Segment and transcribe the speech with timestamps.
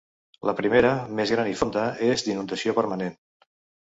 [0.49, 3.19] La primera, més gran i fonda, és d'inundació permanent.